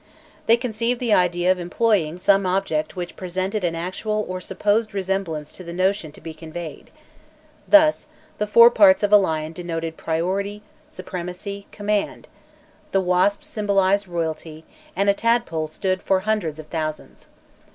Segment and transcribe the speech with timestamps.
[0.47, 5.51] They conceived the idea of employing some object which presented an actual or supposed resemblance
[5.51, 6.89] to the notion to be conveyed;
[7.67, 8.07] thus,
[8.39, 12.27] the foreparts of a lion denoted priority, supremacy, command;
[12.91, 17.27] the wasp symbolized royalty, and a tadpole stood for hundreds of thousands.